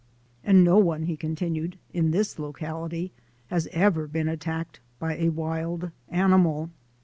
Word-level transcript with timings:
"And 0.43 0.63
no 0.63 0.79
one," 0.79 1.03
he 1.03 1.15
continued, 1.15 1.77
"in 1.93 2.09
this 2.09 2.39
locality 2.39 3.11
has 3.51 3.67
ever 3.71 4.07
been 4.07 4.27
attacked 4.27 4.79
by 4.97 5.15
a 5.15 5.29
wild 5.29 5.91
animal." 6.09 6.71